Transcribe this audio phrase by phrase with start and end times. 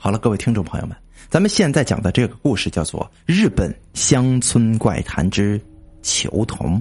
[0.00, 0.96] 好了，各位听众朋友们，
[1.28, 5.60] 咱们现在讲的这个故事叫做《日本乡村怪谈之
[6.02, 6.80] 球童》，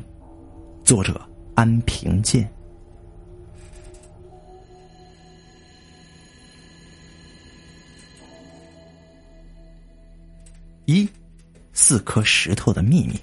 [0.84, 1.20] 作者
[1.56, 2.48] 安平健。
[10.86, 11.10] 一，
[11.74, 13.20] 四颗石头的秘密。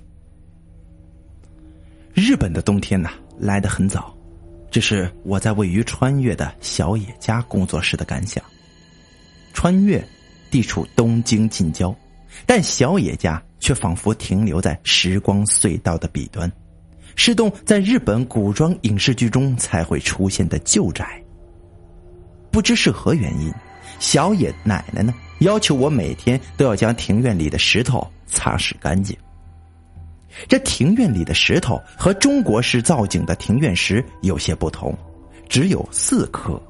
[2.12, 4.12] 日本的冬天呢，来得很早，
[4.72, 8.42] 这是我在位于穿越的小野家工作室的感想。
[9.64, 10.06] 穿越，
[10.50, 11.96] 地处东京近郊，
[12.44, 16.52] 但小野家却仿佛停留在时光隧道的彼端，
[17.16, 21.18] 是栋在日本古装影视剧中才会出现的旧宅。
[22.50, 23.50] 不知是何原因，
[23.98, 29.16] 小野奶奶呢要求我每天都要将庭院里的石头擦拭干净。
[30.46, 34.94] 这庭院里的石头和中国式造景的庭院石有些不同，
[35.48, 36.62] 只有四颗。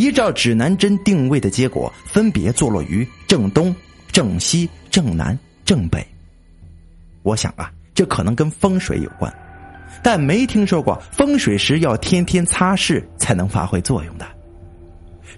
[0.00, 3.76] 依照指南针定位的结果，分别坐落于正东、
[4.10, 6.02] 正西、正南、正北。
[7.22, 9.30] 我想啊，这可能跟风水有关，
[10.02, 14.26] 但没听说过风水石要天天擦拭才能发挥作用的。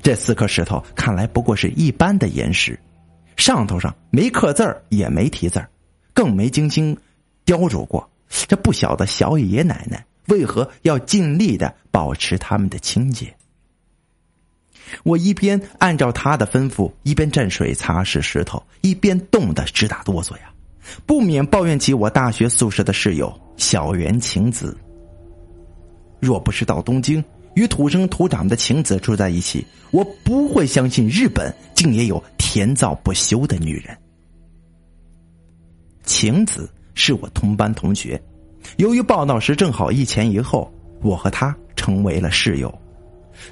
[0.01, 2.79] 这四颗石头看来不过是一般的岩石，
[3.37, 5.69] 上头上没刻字儿，也没题字儿，
[6.15, 6.97] 更没精心
[7.45, 8.09] 雕琢过。
[8.47, 13.35] 这不晓得小爷奶奶为何要尽力的保持它们的清洁。
[15.05, 20.53] 我一边按照他的吩咐，一边蘸水擦拭石头，一边冻得直打哆嗦呀，
[21.07, 24.77] 不免抱怨起我大学宿舍的室友小原晴子。
[26.21, 33.97] 若不是到东京与土生土长的晴子住在一起，我不会相信日本竟也有甜躁不休的女人。
[36.05, 38.23] 晴子是我同班同学，
[38.77, 42.73] 由于报道时正好一前一后，我和她成为了室友。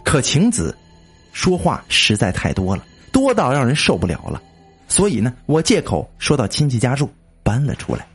[0.04, 0.77] 可晴子。
[1.32, 4.42] 说话实在太多了，多到让人受不了了，
[4.88, 7.08] 所以呢，我借口说到亲戚家住，
[7.42, 8.06] 搬了出来。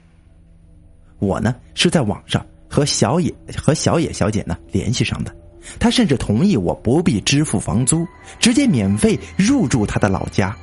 [1.20, 5.34] 我呢是在网上和小野和小野小姐呢联系上的，
[5.80, 8.06] 她甚至同意我不必支付房租，
[8.38, 10.56] 直接免费入住她的老家，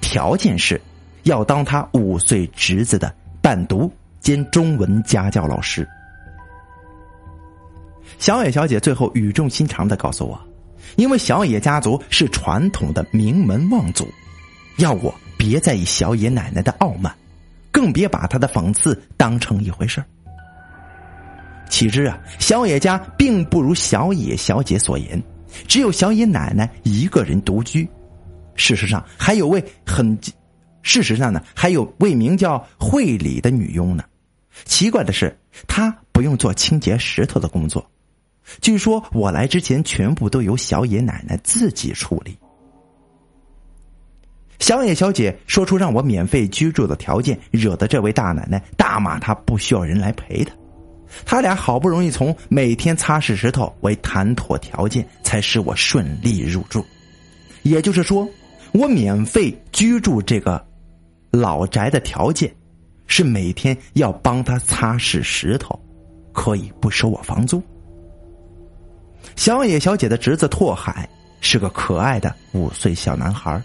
[0.00, 0.80] 条件是
[1.22, 5.88] 要当她五岁侄子的伴读兼中文家教老师。
[8.18, 10.38] 小野小姐最后语重心长的告诉我。
[10.96, 14.08] 因为小野家族是传统的名门望族，
[14.78, 17.14] 要我别在意小野奶奶的傲慢，
[17.70, 20.02] 更别把她的讽刺当成一回事
[21.68, 25.22] 岂知啊，小野家并不如小野小姐所言，
[25.68, 27.88] 只有小野奶奶一个人独居。
[28.56, 30.18] 事实上，还有位很，
[30.82, 34.04] 事实上呢，还有位名叫惠里的女佣呢。
[34.64, 35.34] 奇怪的是，
[35.68, 37.88] 她不用做清洁石头的工作。
[38.60, 42.36] 据说我来之前，全部都由小野奶奶自己处理。
[44.58, 50.54] 小野小姐说出让我免费居住的条件，惹得这位大奶奶大骂她不需要人来陪她。
[51.24, 56.84] 他俩好不容易从每天擦拭石头为谈妥条件，才使我顺利入住。
[57.62, 58.28] 也就是说，
[58.72, 60.64] 我免费居住这个
[61.32, 62.54] 老宅的条件，
[63.06, 65.76] 是每天要帮他擦拭石头，
[66.32, 67.60] 可以不收我房租。
[69.36, 71.08] 小野小姐的侄子拓海
[71.40, 73.62] 是个可爱的五岁小男孩，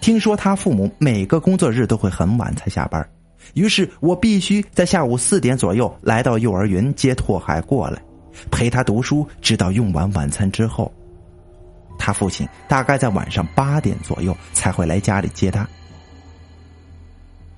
[0.00, 3.08] 听说他父母每个工作日都会很晚才下班，
[3.54, 8.02] 于是我必须在下午四点左右来到幼儿园接拓海过来，
[8.50, 10.92] 陪他读书，直到用完晚餐之后。
[11.98, 15.68] 他父亲大概在晚上八点左右才会来家里接他。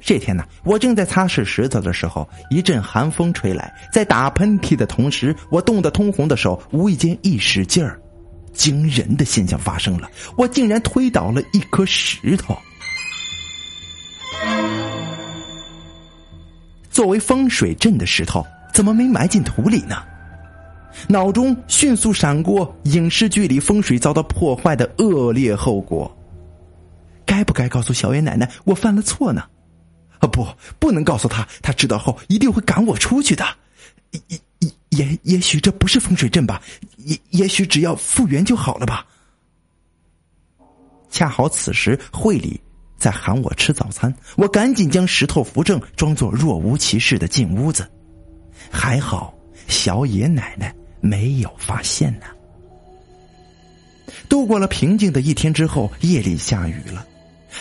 [0.04, 8.00] 这天呢，我正在擦拭石头的时候，一阵寒风吹来，在打喷嚏的同时，我冻得通红的手无意间一使劲儿，
[8.52, 12.56] 惊人的现象发生了，我竟然推倒了一颗石头。
[16.90, 20.02] 作为风水阵的石头，怎么没埋进土里呢？
[21.08, 26.14] 脑中迅速闪过影视剧里风水遭到破坏的恶劣后果。
[27.24, 29.44] 该不该告诉小野奶奶我犯了错呢？
[30.22, 30.46] 啊不，
[30.78, 33.44] 不能告诉他，他知道后一定会赶我出去的。
[34.12, 34.20] 也
[34.60, 36.62] 也也也许这不是风水阵吧？
[36.98, 39.04] 也也许只要复原就好了吧？
[41.10, 42.60] 恰好此时会里
[42.96, 47.90] 在喊我吃早餐，我赶紧将石头扶正，装作若无其事的进屋子。
[48.70, 49.34] 还好
[49.66, 52.26] 小野奶奶没有发现呢。
[54.28, 57.04] 度过了平静的一天之后，夜里下雨了。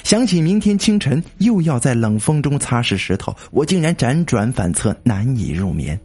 [0.04, 6.00] 想起明天清晨又要在冷风中擦拭石头，我竟然辗转反侧，难以入眠。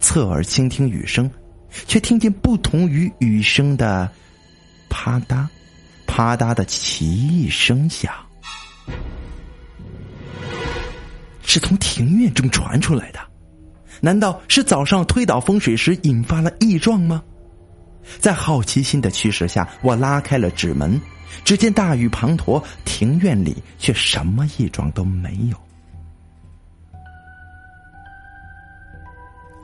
[0.00, 1.30] 侧耳倾听雨声，
[1.86, 4.08] 却听见不同于雨声的
[4.88, 5.46] 啪嗒、
[6.06, 8.12] 啪嗒的奇异声响，
[11.42, 13.18] 是从庭院中传出来的。
[14.00, 17.22] 难道是早上推倒风水时引发了异状吗？
[18.18, 21.00] 在好奇心的驱使下，我拉开了纸门，
[21.44, 25.56] 只见大雨滂沱，庭院里却什么异状都没有。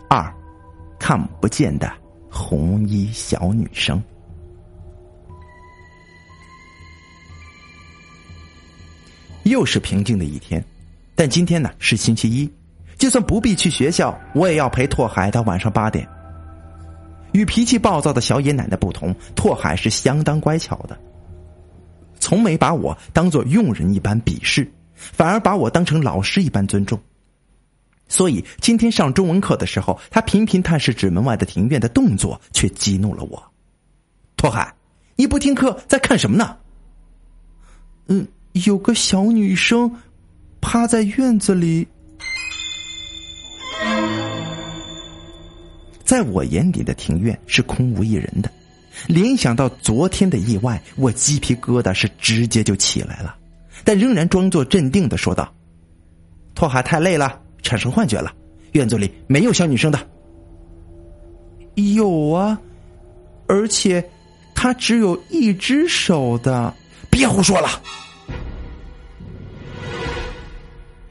[0.08, 0.32] 二，
[0.98, 1.92] 看不见的
[2.30, 4.02] 红衣小女生。
[9.44, 10.64] 又是平静的一天，
[11.14, 12.50] 但今天呢是星期一，
[12.96, 16.08] 就算不必去学校，我也要陪拓海到晚上八点。
[17.34, 20.96] 与脾气暴躁的小野奶奶不同，拓海是相当乖巧的，
[22.20, 26.96] 从没把我当做佣人一般鄙视，反而把我当成老师一般尊重。
[28.06, 33.42] 所以今天上中文课的时候，他频频探视纸门外的庭院的动作，却激怒了我。
[34.36, 34.72] 拓海，
[35.16, 36.56] 你不听课在看什么呢？
[38.06, 39.90] 嗯，有个小女生
[40.60, 41.88] 趴在院子里。
[46.04, 48.50] 在我眼里的庭院是空无一人的，
[49.06, 53.34] 联想到昨天的意外，我鸡皮疙瘩是直接就起来了，
[53.82, 55.52] 但仍然装作镇定的说道
[56.54, 58.32] ：“拓海太累了，产生幻觉了，
[58.72, 59.98] 院子里没有小女生的。”
[61.74, 62.60] 有啊，
[63.48, 64.04] 而且
[64.54, 66.72] 他只有一只手的。
[67.10, 67.68] 别胡说了！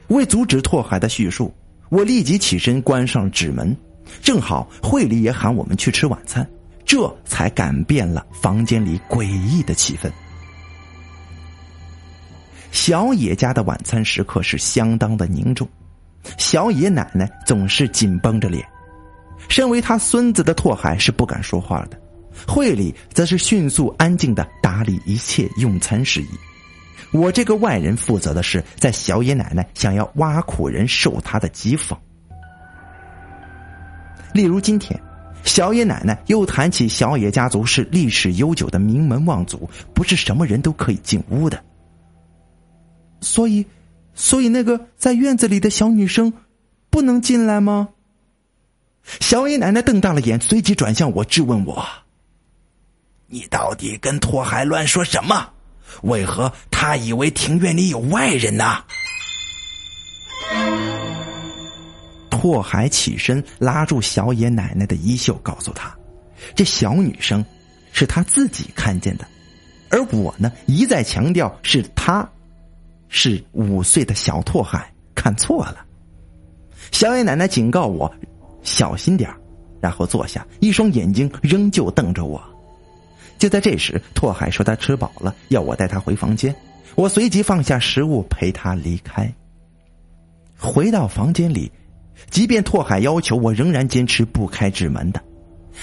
[0.08, 1.50] 为阻止拓海的叙述，
[1.88, 3.74] 我立即起身关上纸门。
[4.22, 6.48] 正好会里也喊我们去吃晚餐，
[6.84, 10.10] 这才改变了房间里诡异的气氛。
[12.70, 15.68] 小野家的晚餐时刻是相当的凝重，
[16.38, 18.66] 小野奶奶总是紧绷着脸，
[19.48, 22.00] 身为他孙子的拓海是不敢说话的，
[22.46, 26.28] 会里则是迅速安静的打理一切用餐事宜。
[27.12, 31.96] 我这个外人负责的是在小野奶奶想要挖苦人受他的讥讽。
[34.32, 35.00] 例如今天，
[35.44, 41.62] 小野奶奶又谈起小野家族是历史悠久的名门望族，不是什么人都可以进屋的。
[43.20, 43.64] 所以，
[44.14, 46.32] 所以那个在院子里的小女生
[46.90, 47.88] 不能进来吗？
[49.20, 51.86] 小野奶奶瞪大了眼，随即转向我质问我
[53.28, 55.50] ：“你到底跟拓海乱说什么？
[56.02, 58.82] 为何他以为庭院里有外人呢？”
[62.44, 65.96] 拓海起身拉住小野奶奶的衣袖，告诉她
[66.54, 67.42] ：“这小女生
[67.90, 69.26] 是他自己看见的，
[69.88, 72.28] 而我呢一再强调是她，
[73.08, 75.86] 是五岁的小拓海看错了。”
[76.92, 78.14] 小野奶奶警告我
[78.62, 79.30] ：“小心点
[79.80, 82.38] 然后坐下，一双眼睛仍旧瞪着我。
[83.38, 86.54] 就在这时，拓海说他吃饱了，要我带他回房间。
[86.94, 89.32] 我随即放下食物，陪他离开。
[90.58, 91.72] 回到房间里。
[92.30, 95.22] 即便拓海要求，我仍然坚持不开纸门的。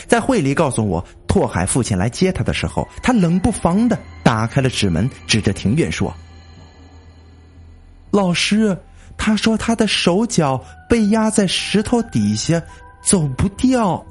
[0.07, 6.13] 在会里告诉我，拓海父亲来接他的时候，他冷不防的打开了纸门，指着庭院说
[8.09, 8.77] ：“老师，
[9.17, 12.61] 他说他的手脚被压在石头底下，
[13.03, 14.05] 走不掉。”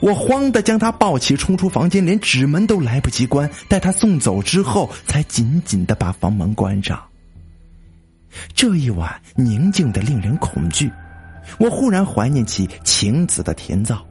[0.00, 3.50] 我慌的将他抱起，冲出房间，连纸门都来不及关。
[3.68, 7.09] 待他送走之后，才紧紧的把房门关上。
[8.54, 10.90] 这一晚宁静的令人恐惧，
[11.58, 14.04] 我忽然怀念起晴子的甜皂。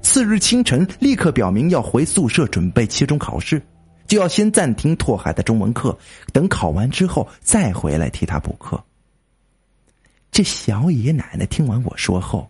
[0.00, 3.62] 次日清晨，立刻表明要回宿舍准备期中考试，
[4.06, 5.96] 就要先暂停拓海的中文课，
[6.32, 8.82] 等考完之后再回来替他补课。
[10.30, 12.48] 这小爷奶奶听完我说后，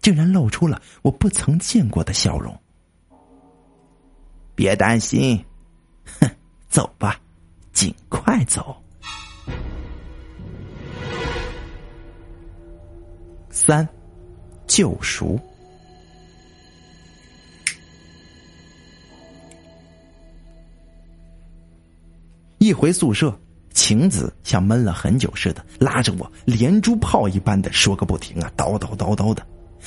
[0.00, 2.56] 竟然露出了我不曾见过的笑容。
[4.54, 5.44] 别担心，
[6.20, 6.30] 哼，
[6.68, 7.18] 走吧，
[7.72, 8.83] 尽快走。
[13.66, 13.88] 三，
[14.66, 15.40] 救赎。
[22.58, 23.34] 一回宿舍，
[23.72, 29.46] 晴子像闷了很久似的，拉着我连珠炮一般的说个不停啊，叨叨叨叨的。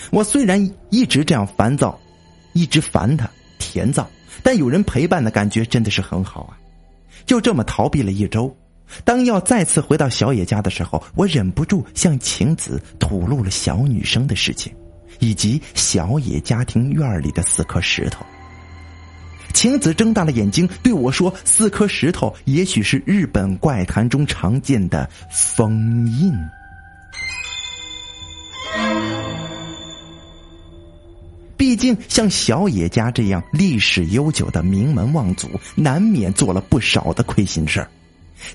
[0.10, 2.00] 我虽然一直这样烦躁，
[2.54, 3.30] 一直烦他
[3.60, 4.10] 甜躁，
[4.42, 6.58] 但有人陪伴的感觉真的是很好啊。
[7.28, 8.56] 就这么逃避了一周。
[9.04, 14.74] 当要再次回到小野家的时候，我忍不住向晴子吐露了小女生的事情，
[15.20, 18.26] 以及小野家庭院里的四颗石头。
[19.54, 26.32] 晴子睁大了眼睛对我说：“四颗石头也许是日本怪谈中常见的封印。”
[31.58, 37.90] 毕竟像小野家这样历史悠久的名门望族，难免做了不少的亏心事儿。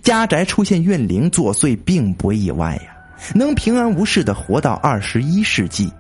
[0.01, 2.97] 家宅出现怨灵作祟，并不意外呀。
[3.35, 5.93] 能平安无事的活到二十一世纪，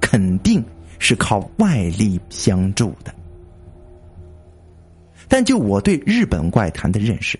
[0.00, 0.64] 肯定
[0.98, 3.14] 是靠外力相助的。
[5.28, 7.38] 但就我对日本怪谈的认识，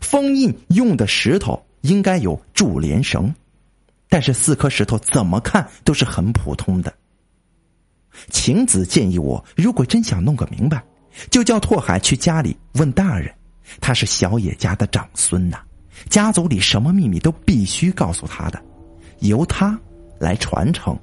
[0.00, 3.32] 封印用的石头应该有柱连绳，
[4.08, 6.92] 但是四颗石头怎么看都是很普通的。
[8.30, 10.82] 晴子建议我，如果真想弄个明白，
[11.30, 13.32] 就叫拓海去家里问大人。
[13.80, 15.58] 他是小野家的长孙呐，
[16.08, 18.62] 家族里什么秘密都必须告诉他的，
[19.20, 19.78] 由他
[20.18, 20.98] 来传承。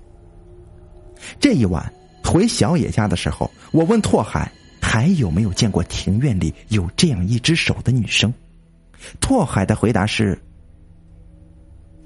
[1.39, 1.91] 这一晚
[2.23, 4.51] 回小野家的时候，我问拓海
[4.81, 8.33] 还有没有见过庭院里有这样一只手的女生。
[9.19, 10.39] 拓海的回答是：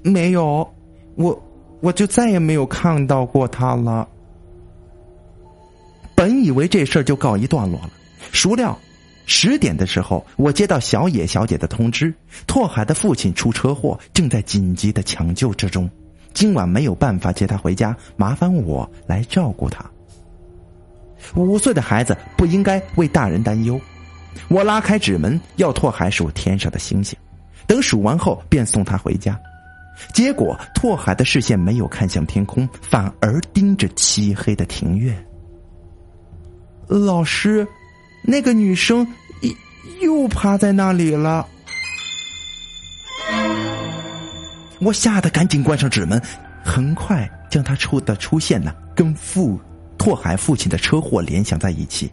[0.02, 0.68] 没有，
[1.16, 1.42] 我
[1.80, 4.08] 我就再也没有看到过她了。
[6.14, 7.90] 本以为这事儿就告一段落了，
[8.32, 8.78] 孰料
[9.26, 12.12] 十点的时候，我接到小野小姐的通知，
[12.46, 15.88] 拓海的父亲出车祸，正在紧急的抢救之中，
[16.32, 19.84] 今晚没有办法接他回家，麻烦我来照顾他。
[21.34, 23.80] 五岁的孩子不应该为大人担忧，
[24.48, 27.18] 我拉开纸门要拓海数天上的星星，
[27.66, 29.40] 等数完后便送他回家。
[30.12, 35.16] 结果拓海的视线没有看向天空，反而盯着漆黑的庭院。
[36.86, 37.66] 老师，
[38.26, 39.06] 那个女生
[40.00, 41.46] 又趴在那里了。
[44.80, 46.20] 我吓得赶紧关上纸门，
[46.64, 49.60] 很快将他出的出现呢跟父
[49.98, 52.10] 拓海父亲的车祸联想在一起。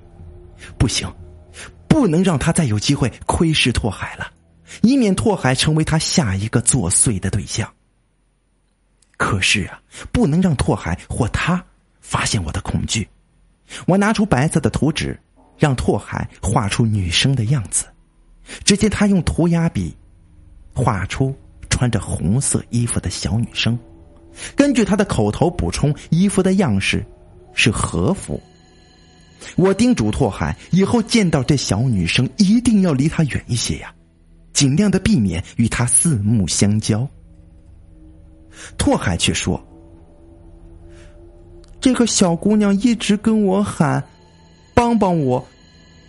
[0.78, 1.12] 不行，
[1.88, 4.32] 不能让他再有机会窥视拓海了，
[4.82, 7.68] 以免拓海成为他下一个作祟的对象。
[9.18, 11.64] 可是啊，不能让拓海或他
[12.00, 13.08] 发现我的恐惧。
[13.86, 15.20] 我拿出白色的图纸，
[15.62, 17.86] 让拓海画出女生的样子。
[18.66, 19.96] 只见他用涂鸦笔
[20.74, 21.34] 画出
[21.70, 23.78] 穿着红色衣服的小女生。
[24.56, 27.06] 根据他的口头补充，衣服的样式
[27.54, 28.42] 是和服。
[29.56, 33.94] 我叮嘱拓海，以后见到这小女生一定要离她远一些呀，
[34.54, 37.08] 尽量的避免与她四目相交。
[38.78, 39.64] 拓海却说。
[41.80, 44.04] 这个小姑娘一直跟我喊
[44.76, 45.44] ：“帮帮我，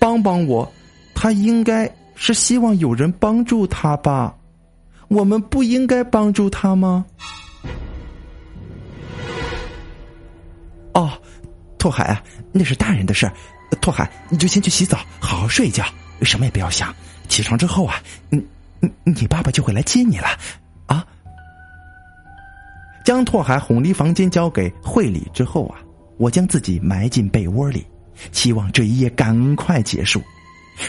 [0.03, 0.69] 帮帮我！”
[1.15, 4.35] 他应该是希望有人帮助他吧？
[5.07, 7.07] 我们不应该帮助他吗？
[10.95, 11.13] 哦，
[11.79, 13.33] 拓海啊，那是大人的事儿。
[13.81, 15.85] 拓海，你就先去洗澡，好好睡一觉，
[16.23, 16.93] 什么也不要想。
[17.29, 18.45] 起床之后啊，你
[18.81, 20.27] 你你爸爸就会来接你了
[20.87, 21.07] 啊。
[23.05, 25.79] 将拓海哄离房间交给惠理之后啊，
[26.17, 27.87] 我将自己埋进被窝里，
[28.31, 30.23] 期望这一夜赶快结束。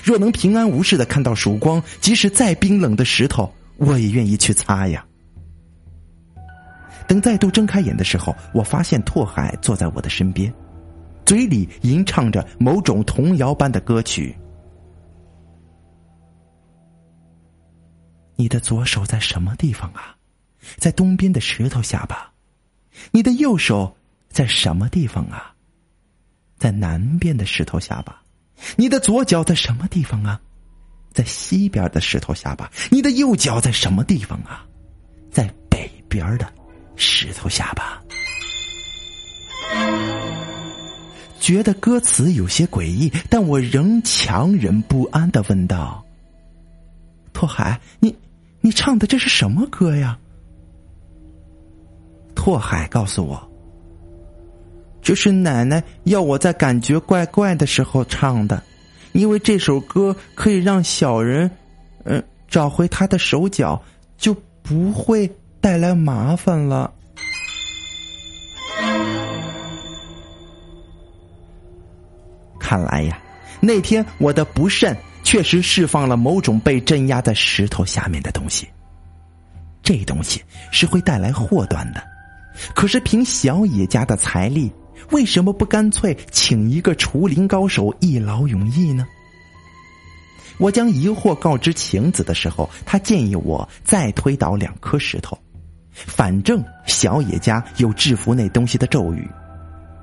[0.04, 5.06] 若能平安无事的看到曙光，即使再冰冷的石头，我也愿意去擦呀。
[7.08, 10.54] 等再度睁开眼的时候，我发现拓海坐在我的身边，
[11.26, 14.36] 嘴里吟唱着某种童谣般的歌曲。
[18.36, 20.16] 你的左手在什么地方啊？
[20.78, 22.32] 在东边的石头下吧，
[23.12, 23.96] 你的右手
[24.30, 25.53] 在什么地方啊？
[26.64, 28.22] 在南边的石头下吧，
[28.78, 30.40] 你的左脚在什么地方啊？
[31.12, 34.64] 在西边的石头下吧，你的右脚在什么地方啊？
[35.30, 36.48] 在北边的
[36.96, 38.02] 石头下吧。
[41.38, 46.02] 觉得歌词有些诡异，但我仍强忍不安的问道
[47.34, 48.16] ：“拓海，你
[48.62, 50.18] 你唱的这是什么歌呀？”
[52.34, 53.52] 拓海告诉我
[55.04, 58.64] ：“这是奶奶要我在感觉怪怪的时候唱的，
[59.12, 61.52] 因为这首歌可以让小人，
[62.06, 63.84] 嗯，找回他的手脚，
[64.18, 65.30] 就不会
[65.60, 66.94] 带来麻烦了。”
[72.58, 73.22] 看来呀，
[73.60, 78.68] 那天我的不慎确实释放了某种被镇压在石头下面的东西，
[79.84, 80.42] 这东西
[80.72, 82.02] 是会带来祸端的。
[82.74, 84.72] 可是凭小野家的财力，
[85.12, 89.08] 为什么不干脆请一个除灵高手一劳永逸呢？
[90.58, 95.38] 我将疑惑告知晴子的时候，他建议我再推倒两颗石头，
[95.92, 99.28] 反正小野家有制服那东西的咒语，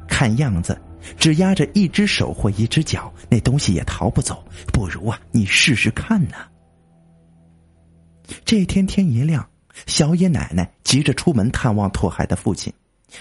[0.08, 0.80] 看样子
[1.16, 4.44] 只压着一只手或一只脚，那东西也逃不走。
[4.72, 6.34] 不如啊，你试试看呢。
[8.44, 9.46] 这天天一亮。
[9.86, 12.70] 小野奶奶急着出门探望拓海的父亲，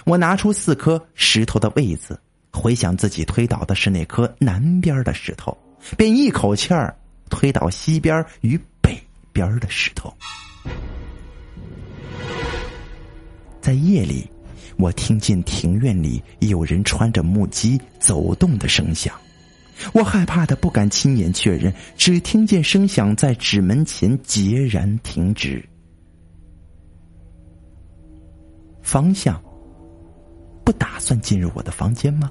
[0.06, 2.20] 我拿出四颗石头的位子，
[2.52, 5.58] 回想自己推倒的是那颗南边的石头，
[5.98, 6.96] 便一口气儿
[7.30, 8.98] 推倒西边与北
[9.32, 10.14] 边的石头。
[13.62, 14.30] 在夜里，
[14.78, 19.14] 我听见庭院里有人穿着木屐走动的声响，
[19.94, 25.64] 我害怕的不敢亲眼确认，只听见声响在纸门前截然停止。
[28.82, 29.40] 方向
[30.70, 32.30] 不打算进入我的房间吗？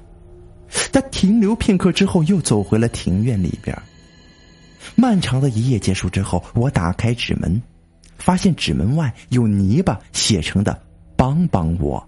[0.93, 3.77] 他停留片刻之后，又走回了庭院里边。
[4.95, 7.61] 漫长的一夜结束之后，我打开纸门，
[8.17, 10.81] 发现纸门外有泥巴写成的
[11.17, 12.01] “帮帮我”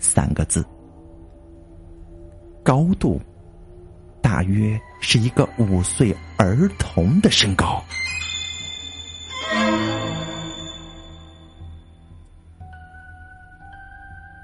[0.00, 0.66] 三个字，
[2.64, 3.20] 高度
[4.20, 7.80] 大约是一个五岁儿童的身高。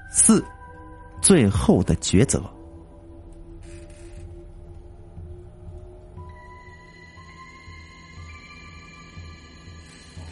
[0.09, 0.41] 四，
[1.23, 2.43] 最后的抉择。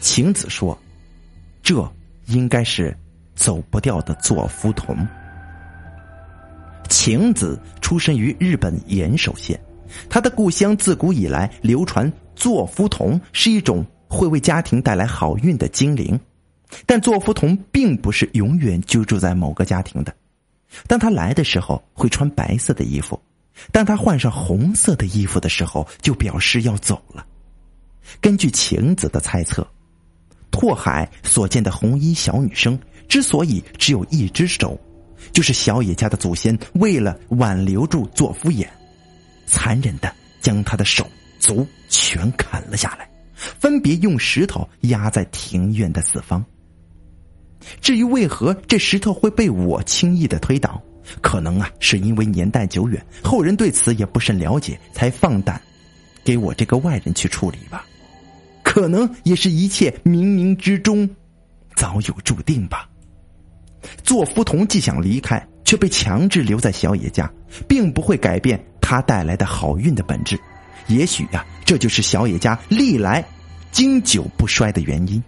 [0.00, 0.78] 晴子说
[1.64, 1.90] ：“这
[2.26, 2.94] 应该是
[3.34, 4.94] 走不掉的座敷童。”
[6.90, 9.58] 晴子出身于日本岩手县，
[10.10, 16.20] 他的故乡自古以来流传座敷童是一种会为家庭带来好运的精灵，
[16.84, 20.14] 但座敷童并不是永远居住在某个家庭的。
[20.86, 23.20] 当他来的时候会穿白色的衣服，
[23.70, 27.26] 当他换上红色的衣服的时候，就表示要走了。
[28.20, 29.66] 根据晴子的猜测。
[30.50, 34.78] 拓海所见的红衣小女生之所以只有一只手，
[35.32, 38.70] 就是小野家的祖先为了挽留住做夫眼，
[39.46, 41.08] 残忍的将他的手
[41.40, 46.44] 足全砍了下来，分别用石头压在庭院的四方。
[47.80, 50.80] 至于为何这石头会被我轻易的推倒，
[51.20, 55.60] 可能啊是因为年代久远，后人对此也不甚了解，才放胆
[56.24, 57.84] 给我这个外人去处理吧。
[58.62, 61.08] 可能也是一切冥冥之中，
[61.74, 62.88] 早有注定吧。
[64.04, 67.30] 做夫童既想离开，却被强制留在小野家，
[67.68, 70.38] 并不会改变他带来的好运的本质。
[70.86, 73.24] 也许呀，这就是小野家历来
[73.72, 75.22] 经久不衰的原因。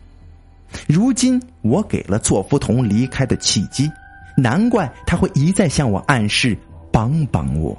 [0.87, 3.91] 如今我给了做夫童离开的契机，
[4.37, 6.57] 难怪他会一再向我暗示
[6.93, 7.77] 帮帮我。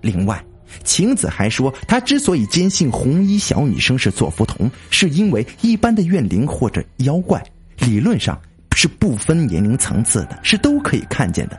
[0.00, 0.42] 另外。
[0.84, 7.42] 晴子还说，他之所以坚信红衣小女生是座敷童，是因为一般的怨灵或者妖怪，
[7.78, 8.38] 理论上
[8.76, 11.58] 是不分年龄层次的，是都可以看见的，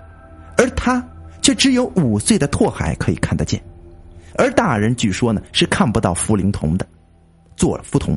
[0.58, 1.04] 而他
[1.42, 3.60] 却只有五岁的拓海可以看得见，
[4.36, 6.86] 而大人据说呢是看不到茯苓童的，
[7.56, 8.16] 座敷童。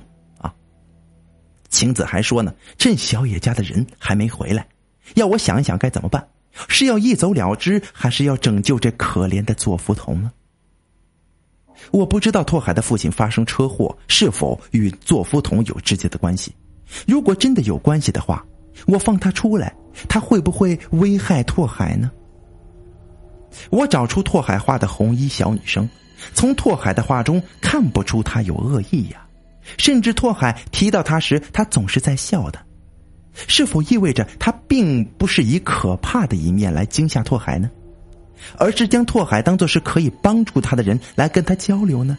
[1.73, 4.69] 晴子还说呢，趁小野家的人还没回来，
[5.15, 6.29] 要我想一想该怎么办，
[6.69, 10.31] 是要一走了之，还是要拯救这可怜的座敷童呢？
[11.91, 16.55] 我不知道拓海的父亲发生车祸是否与座夫童有直接的关系。
[17.07, 18.45] 如果真的有关系的话，
[18.87, 19.75] 我放他出来，
[20.09, 22.13] 他会不会危害拓海呢？
[23.71, 25.89] 我找出拓海画的红衣小女生，
[26.35, 29.27] 从拓海的画中看不出他有恶意呀，
[29.79, 32.59] 甚至拓海提到他时，他总是在笑的。
[33.35, 37.71] 是否意味着他并不是以可怕的一面来惊吓拓海呢？
[38.59, 42.19] 而是将拓海当做是可以帮助他的人来跟他交流呢？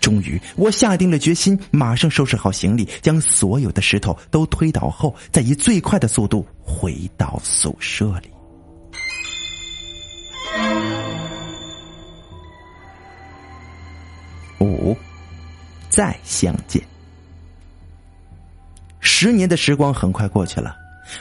[0.00, 8.30] 终于，我下定了决心，马上收拾好行李，将所有的石头都推倒后，再以最快的速度回到宿舍里。
[15.98, 16.80] 再相见。
[19.00, 20.76] 十年的时光很快过去了，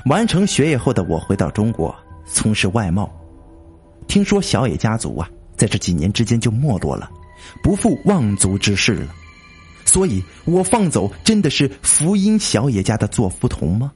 [0.05, 1.95] 完成学业后的我回到中国，
[2.27, 3.11] 从事外贸。
[4.07, 7.09] 听说小野家族啊，在这几年之间就没落了，
[7.63, 9.07] 不负望族之事了。
[9.83, 13.91] 所以我放走真的是福音小野家的做夫童吗？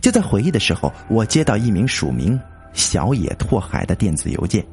[0.00, 2.38] 就在回忆的时候，我接到一名署名
[2.74, 4.64] 小野拓海的电子邮件，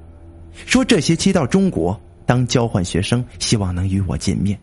[0.67, 4.55] 说这学期到中国当交换学生，希望能与我见面。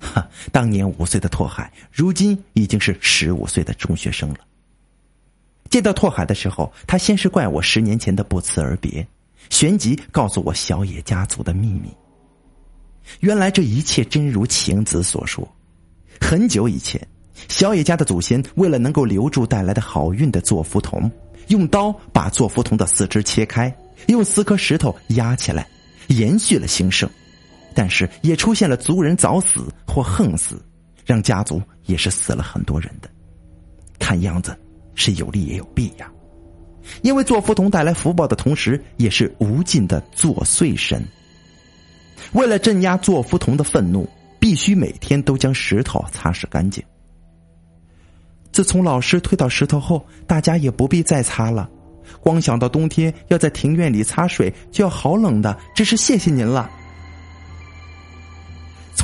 [0.00, 4.38] 哈， 当年五岁的拓海，如今已经是十五岁的中学生了。
[5.68, 9.06] 见到拓海的时候，他先是怪我十年前的不辞而别，
[9.50, 11.94] 旋即告诉我小野家族的秘密。
[13.20, 15.46] 原来这一切真如晴子所说，
[16.20, 17.04] 很久以前，
[17.48, 21.10] 小野家的祖先为了能够留住带来的好运的座敷童，
[21.48, 23.74] 用刀把座敷童的四肢切开，
[24.06, 25.68] 用四颗石头压起来，
[26.08, 27.08] 延续了兴盛。
[27.76, 30.60] 但是也出现了族人早死或横死，
[31.04, 33.08] 让家族也是死了很多人的。
[34.00, 34.58] 看样子。
[34.98, 36.10] 是有利也有弊呀。
[37.02, 41.04] 因为做福童带来福报的同时，也是无尽的作祟神。
[42.32, 44.08] 为了镇压做福童的愤怒，
[44.40, 46.82] 必须每天都将石头擦拭干净。
[48.50, 51.68] 自从老师推倒石头后，大家也不必再擦了。
[52.22, 56.70] 光想到冬天要在庭院里擦水，就要好冷的，真是谢谢您了。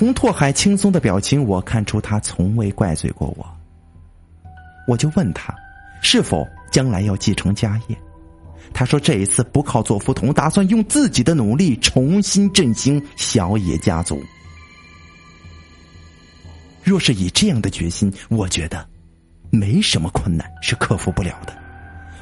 [0.03, 3.47] 从拓海轻松的表情，我看出他从未怪罪过我。
[4.89, 5.55] 我就问他，
[6.03, 7.97] 是否将来要继承家业？
[8.75, 14.21] 他说这一次不靠做福童，打算用自己的努力重新振兴小野家族。
[16.83, 18.85] 若是以这样的决心，我觉得
[19.51, 21.57] 没什么困难是克服不了的。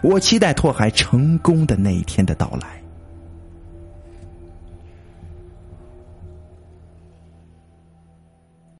[0.03, 2.80] 我期待拓海成功的那一天的到来。